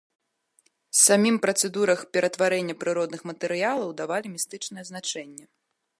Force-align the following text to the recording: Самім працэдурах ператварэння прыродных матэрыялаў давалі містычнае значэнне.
Самім 1.05 1.35
працэдурах 1.43 1.99
ператварэння 2.17 2.75
прыродных 2.85 3.21
матэрыялаў 3.33 3.89
давалі 4.03 4.27
містычнае 4.37 4.83
значэнне. 4.93 5.45